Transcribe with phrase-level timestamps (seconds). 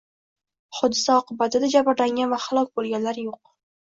[0.77, 3.41] Hodisa oqibatida jabrlangan va halok bo‘lganlar yo‘q